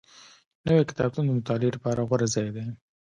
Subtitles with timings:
[0.67, 2.65] نوی کتابتون د مطالعې لپاره غوره ځای دی